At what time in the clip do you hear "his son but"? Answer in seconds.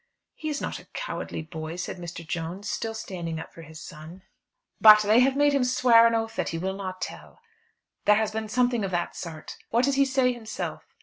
3.61-5.03